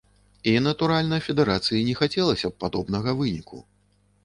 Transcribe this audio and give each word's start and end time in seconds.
І, 0.51 0.53
натуральна, 0.67 1.19
федэрацыі 1.25 1.83
не 1.91 1.95
хацелася 2.01 2.47
б 2.55 2.59
падобнага 2.67 3.17
выніку. 3.23 3.65